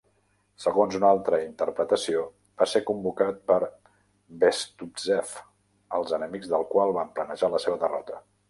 [0.63, 2.23] Segons una altra interpretació,
[2.61, 3.59] va ser convocat per
[4.45, 5.37] Bestuzhev,
[5.99, 8.23] els enemics del qual van planejar la seva derrota.